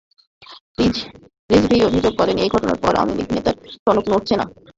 [1.49, 4.45] রিজভী অভিযোগ করেন, এই ঘটনার পরও আওয়ামী নেতাদের টনক নড়ছে না।